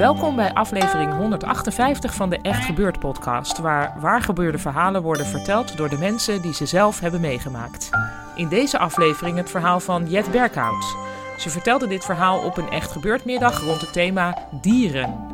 [0.00, 5.88] Welkom bij aflevering 158 van de Echt Gebeurd podcast, waar waargebeurde verhalen worden verteld door
[5.88, 7.90] de mensen die ze zelf hebben meegemaakt.
[8.34, 10.96] In deze aflevering het verhaal van Jet Berkhout.
[11.38, 15.26] Ze vertelde dit verhaal op een Echt Gebeurd middag rond het thema dieren.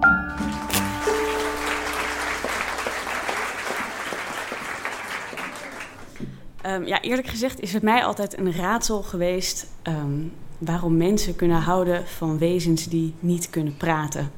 [6.63, 10.21] Ehm, ja, eerlijk gezegd is het mij altijd een raadsel geweest ehm,
[10.59, 14.31] waarom mensen kunnen houden van wezens die niet kunnen praten,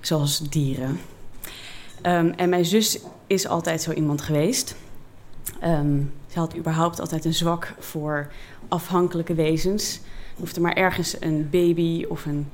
[0.00, 1.00] zoals dieren.
[2.02, 4.76] Ehm, en mijn zus is altijd zo iemand geweest.
[5.60, 8.30] Ehm, ze had überhaupt altijd een zwak voor
[8.68, 9.94] afhankelijke wezens.
[10.34, 12.46] Er hoefde maar ergens een baby of een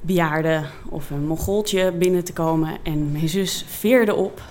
[0.00, 4.42] bejaarde of een mongooltje binnen te komen en mijn zus veerde op.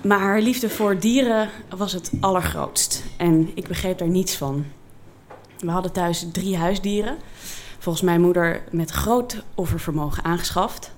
[0.00, 3.04] Maar haar liefde voor dieren was het allergrootst.
[3.16, 4.64] En ik begreep daar niets van.
[5.58, 7.16] We hadden thuis drie huisdieren.
[7.78, 10.92] Volgens mijn moeder met groot offervermogen aangeschaft.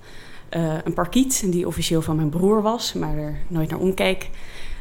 [0.49, 4.29] Eh, een parkiet, die officieel van mijn broer was, maar er nooit naar omkeek.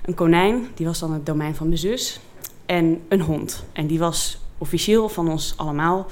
[0.05, 2.21] Een konijn, die was dan het domein van mijn zus.
[2.67, 3.65] En een hond.
[3.73, 6.07] En die was officieel van ons allemaal.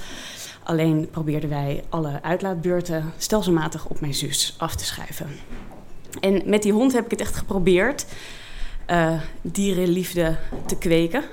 [0.63, 5.27] Alleen probeerden wij alle uitlaatbeurten stelselmatig op mijn zus af te schrijven.
[6.19, 8.05] En met die hond heb ik het echt geprobeerd
[8.89, 11.23] uh, dierenliefde te kweken.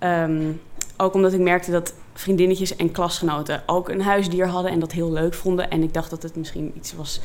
[0.00, 0.60] Um,
[1.00, 5.12] ook omdat ik merkte dat vriendinnetjes en klasgenoten ook een huisdier hadden en dat heel
[5.12, 5.70] leuk vonden.
[5.70, 7.20] En ik dacht dat het misschien iets was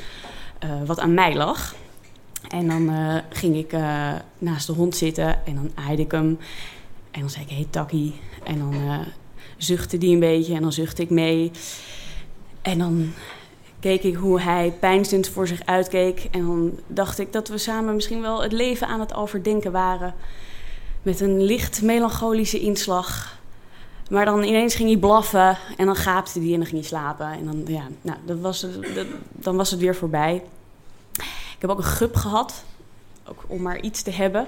[0.64, 1.76] uh, wat aan mij lag.
[2.50, 6.40] En dan uh, ging ik uh, naast de hond zitten en dan aaide ik hem.
[7.12, 8.16] En dan zei ik, hey Takkie.
[8.44, 8.74] En dan
[9.58, 11.52] zuchtte die een beetje en dan zuchtte ik mee.
[12.62, 13.14] En dan
[13.80, 16.28] keek ik hoe hij pijnstend voor zich uitkeek.
[16.32, 20.14] En dan dacht ik dat we samen misschien wel het leven aan het overdenken waren.
[21.02, 23.40] Met een licht melancholische inslag.
[24.10, 27.32] Maar dan ineens ging hij blaffen en dan gaapte hij en dan ging hij slapen.
[27.32, 28.68] En dan, ja, nou, dat was
[29.32, 30.44] dan was het weer voorbij.
[31.56, 32.64] Ik heb ook een gup gehad,
[33.28, 34.48] ook om maar iets te hebben.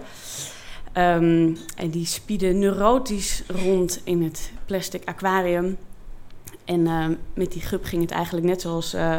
[0.93, 5.77] Um, en die spiedde neurotisch rond in het plastic aquarium.
[6.65, 9.15] En uh, met die gup ging het eigenlijk net zoals uh,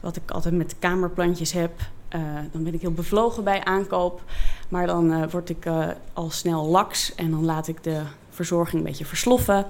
[0.00, 1.72] wat ik altijd met kamerplantjes heb.
[2.14, 2.20] Uh,
[2.52, 4.22] dan ben ik heel bevlogen bij aankoop.
[4.68, 5.66] Maar dan word ik
[6.12, 8.02] al snel laks en dan laat ik de
[8.34, 9.66] verzorging een beetje versloffen.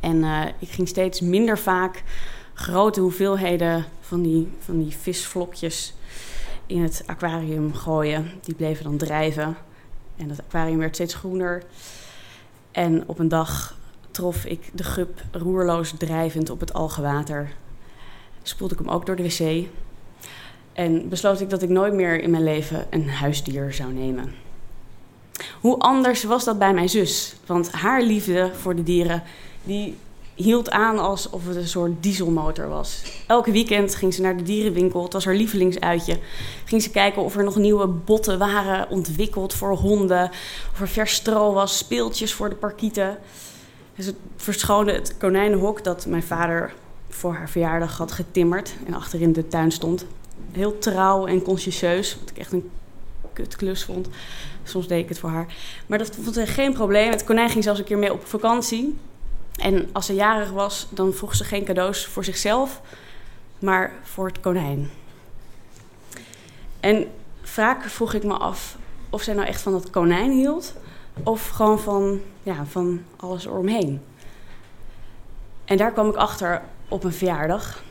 [0.00, 0.24] En
[0.58, 2.02] ik ging steeds minder vaak
[2.54, 5.94] grote hoeveelheden van die, van die visvlokjes
[6.66, 8.30] in het aquarium gooien.
[8.42, 9.56] Die bleven dan drijven.
[10.16, 11.62] En het aquarium werd steeds groener.
[12.70, 13.76] En op een dag
[14.10, 17.52] trof ik de gup roerloos drijvend op het algewater.
[18.42, 19.66] Spoelde ik hem ook door de wc.
[20.72, 24.34] En besloot ik dat ik nooit meer in mijn leven een huisdier zou nemen.
[25.60, 27.34] Hoe anders was dat bij mijn zus?
[27.46, 29.22] Want haar liefde voor de dieren,
[29.62, 29.96] die
[30.34, 33.02] hield aan alsof het een soort dieselmotor was.
[33.26, 36.18] Elke weekend ging ze naar de dierenwinkel, het was haar lievelingsuitje.
[36.64, 40.30] Ging ze kijken of er nog nieuwe botten waren ontwikkeld voor honden.
[40.72, 43.18] Of er vers stro was, speeltjes voor de parkieten.
[43.94, 46.72] Dus het verschoonde het konijnenhok dat mijn vader
[47.08, 50.06] voor haar verjaardag had getimmerd en achterin de tuin stond.
[50.52, 52.70] Heel trouw en consciëntieus, wat ik echt een
[53.38, 54.08] kutklus vond.
[54.64, 55.46] Soms deed ik het voor haar.
[55.86, 57.10] Maar dat vond ze geen probleem.
[57.10, 58.98] Het konijn ging zelfs een keer mee op vakantie.
[59.56, 62.80] En als ze jarig was, dan vroeg ze geen cadeaus voor zichzelf,
[63.58, 64.90] maar voor het konijn.
[66.80, 67.06] En
[67.42, 68.76] vaak vroeg ik me af
[69.10, 70.74] of zij nou echt van dat konijn hield
[71.22, 74.02] of gewoon van, ja, van alles eromheen.
[75.64, 77.82] En daar kwam ik achter op een verjaardag.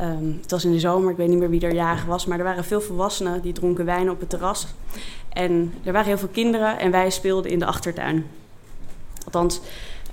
[0.00, 2.38] Um, het was in de zomer, ik weet niet meer wie er jarig was, maar
[2.38, 4.66] er waren veel volwassenen die dronken wijn op het terras.
[5.28, 8.26] En er waren heel veel kinderen en wij speelden in de achtertuin.
[9.24, 9.60] Althans,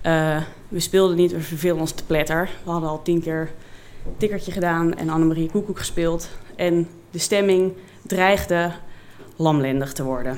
[0.06, 2.50] uh, we speelden niet, we verveelden ons te pletter.
[2.64, 3.52] We hadden al tien keer
[4.18, 6.30] tikkertje gedaan en Annemarie Koekoek gespeeld.
[6.56, 8.72] En de stemming dreigde
[9.36, 10.38] lamlendig te worden.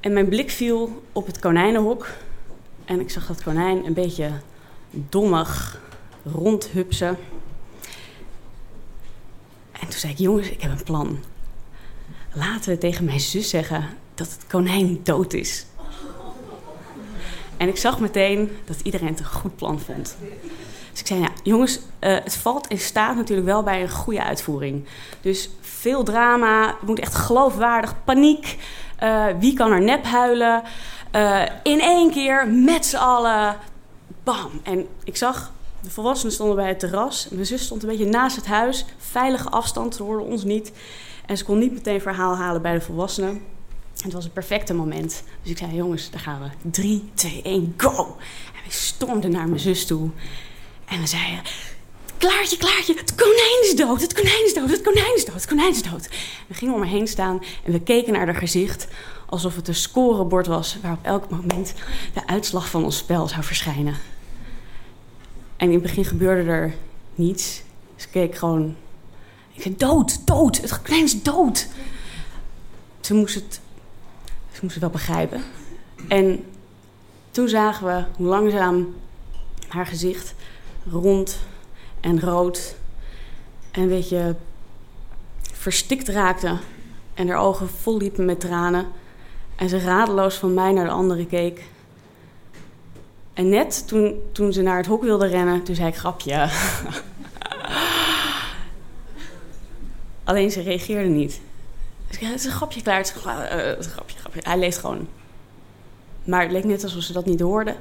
[0.00, 2.08] En mijn blik viel op het konijnenhok.
[2.84, 4.30] En ik zag dat konijn een beetje
[4.90, 5.80] dommig
[6.24, 7.16] rondhupsen.
[9.96, 11.18] En toen zei ik, jongens, ik heb een plan.
[12.32, 15.66] Laten we tegen mijn zus zeggen dat het konijn dood is.
[17.56, 20.16] En ik zag meteen dat iedereen het een goed plan vond.
[20.90, 24.22] Dus ik zei, ja, jongens, uh, het valt en staat natuurlijk wel bij een goede
[24.22, 24.84] uitvoering.
[25.20, 28.58] Dus veel drama, het moet echt geloofwaardig, paniek.
[29.02, 30.62] Uh, wie kan er nep huilen?
[31.12, 33.56] Uh, in één keer, met z'n allen,
[34.24, 34.50] bam.
[34.62, 35.52] En ik zag,
[35.82, 37.28] de volwassenen stonden bij het terras.
[37.30, 40.72] Mijn zus stond een beetje naast het huis, veilige afstand, ze hoorden ons niet.
[41.26, 43.42] En ze kon niet meteen verhaal halen bij de volwassenen.
[44.02, 45.22] Het was het perfecte moment.
[45.42, 46.70] Dus ik zei, jongens, daar gaan we.
[46.70, 48.16] 3, 2, 1, go!
[48.54, 50.10] En we stormden naar mijn zus toe.
[50.84, 51.40] En we zeiden,
[52.18, 55.46] Klaartje, Klaartje, het konijn is dood, het konijn is dood, het konijn is dood, het
[55.46, 56.08] konijn is dood.
[56.46, 58.88] We gingen om haar heen staan en we keken naar haar gezicht
[59.26, 61.74] alsof het een scorebord was waar op elk moment
[62.14, 63.96] de uitslag van ons spel zou verschijnen.
[65.56, 66.74] En in het begin gebeurde er
[67.14, 67.62] niets.
[67.96, 68.76] Ze keek gewoon.
[69.52, 71.68] Ik zei: dood, dood, het konijn is dood.
[73.00, 73.60] Ze moest het,
[74.52, 75.42] ze moest het wel begrijpen.
[76.08, 76.44] En
[77.30, 78.94] toen zagen we hoe langzaam
[79.68, 80.34] haar gezicht
[80.90, 81.38] rond
[82.00, 82.76] en rood
[83.70, 84.36] en een beetje
[85.52, 86.58] verstikt raakte.
[87.14, 88.86] En haar ogen vol liepen met tranen.
[89.56, 91.62] En ze radeloos van mij naar de andere keek.
[93.36, 96.48] En net toen, toen ze naar het hok wilde rennen, toen zei ik grapje.
[100.24, 101.40] Alleen ze reageerde niet.
[102.08, 102.98] Dus het is een grapje klaar.
[102.98, 104.40] Het is een, uh, grapje, grapje.
[104.42, 105.08] Hij leeft gewoon.
[106.24, 107.76] Maar het leek net alsof ze dat niet hoorde.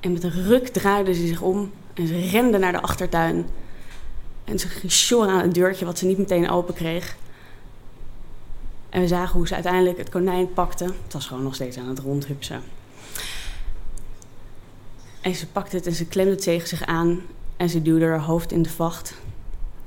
[0.00, 3.46] En met een ruk draaide ze zich om en ze rende naar de achtertuin.
[4.44, 7.16] En ze ging aan het deurtje wat ze niet meteen open kreeg.
[8.90, 10.84] En we zagen hoe ze uiteindelijk het konijn pakte.
[10.84, 12.62] Het was gewoon nog steeds aan het rondhupsen.
[15.24, 17.20] En ze pakte het en ze klemde het tegen zich aan.
[17.56, 19.14] En ze duwde haar hoofd in de vacht.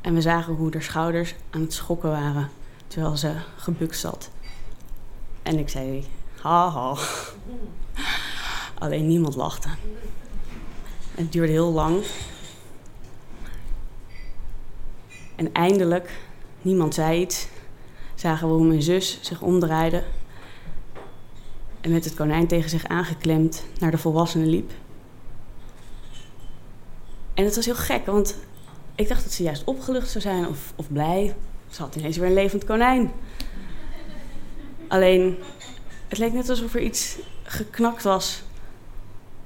[0.02, 2.50] En we zagen hoe haar schouders aan het schokken waren.
[2.88, 4.30] Terwijl ze gebukt zat.
[5.44, 6.06] En ik zei,
[6.42, 6.96] haha.
[8.80, 9.70] Alleen niemand lachte.
[11.12, 12.04] Het duurde heel lang.
[15.36, 16.20] En eindelijk,
[16.62, 17.48] niemand zei iets,
[18.16, 20.04] zagen we hoe mijn zus zich omdraaide
[21.82, 24.72] en met het konijn tegen zich aangeklemd naar de volwassenen liep.
[27.38, 28.38] En het was heel gek, want
[28.96, 31.36] ik dacht dat ze juist opgelucht zou zijn of, of blij.
[31.70, 33.12] Ze had ineens weer een levend konijn.
[34.88, 35.38] Alleen,
[36.08, 38.44] het leek net alsof er iets geknakt was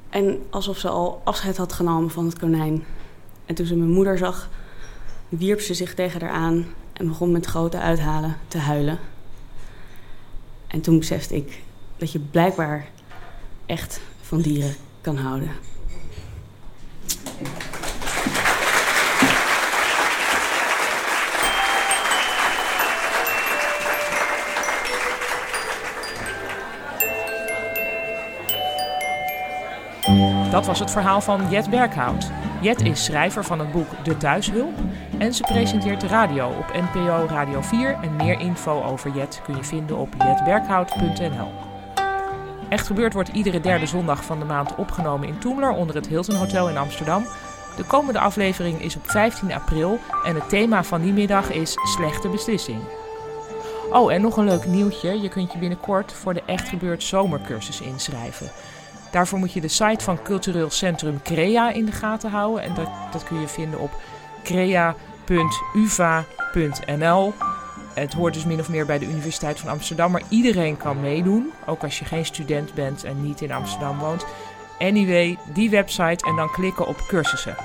[0.10, 2.86] en alsof ze al afscheid had genomen van het konijn.
[3.46, 4.50] En toen ze mijn moeder zag,
[5.30, 9.00] wierp ze zich tegen haar aan en begon met grote uithalen te huilen.
[10.68, 11.62] En toen besefte ik
[11.98, 12.90] dat je blijkbaar
[13.66, 15.52] echt van dieren kan houden.
[30.51, 32.31] Dat was het verhaal van Jet Berghout.
[32.62, 34.74] Jet is schrijver van het boek De Thuishulp
[35.18, 39.55] en ze presenteert de radio op NPO Radio 4 en meer info over Jet kun
[39.55, 41.51] je vinden op jetberghout.nl.
[42.70, 46.36] Echt gebeurd wordt iedere derde zondag van de maand opgenomen in Toemler onder het Hilton
[46.36, 47.25] Hotel in Amsterdam.
[47.75, 52.29] De komende aflevering is op 15 april en het thema van die middag is slechte
[52.29, 52.79] beslissing.
[53.91, 55.22] Oh, en nog een leuk nieuwtje.
[55.22, 58.51] Je kunt je binnenkort voor de Echt Gebeurd zomercursus inschrijven.
[59.12, 62.63] Daarvoor moet je de site van cultureel centrum Crea in de gaten houden.
[62.63, 63.91] En dat, dat kun je vinden op
[64.44, 64.94] crea.uva.nl.
[67.94, 71.51] Het hoort dus min of meer bij de Universiteit van Amsterdam, maar iedereen kan meedoen.
[71.65, 74.25] Ook als je geen student bent en niet in Amsterdam woont.
[74.80, 77.56] Anyway, die website en dan klikken op cursussen.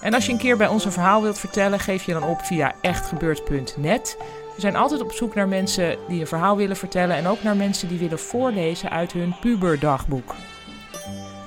[0.00, 2.40] En als je een keer bij ons een verhaal wilt vertellen, geef je dan op
[2.40, 4.16] via echtgebeurd.net.
[4.58, 7.56] We zijn altijd op zoek naar mensen die een verhaal willen vertellen en ook naar
[7.56, 10.34] mensen die willen voorlezen uit hun puberdagboek.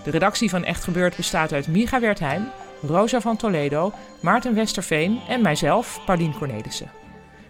[0.04, 2.48] De redactie van Echt Gebeurd bestaat uit Miga Wertheim,
[2.82, 6.92] Rosa van Toledo, Maarten Westerveen en mijzelf, Paulien Cornelissen.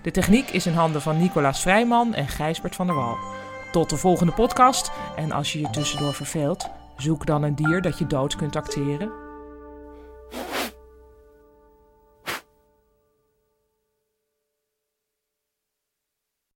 [0.02, 3.18] De techniek is in handen van Nicolaas Vrijman en Gijsbert van der Wal.
[3.72, 7.98] Tot de volgende podcast en als je je tussendoor verveelt, zoek dan een dier dat
[7.98, 9.21] je dood kunt acteren